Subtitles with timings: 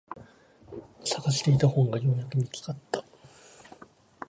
[1.05, 3.03] 探していた本がようやく見つかった。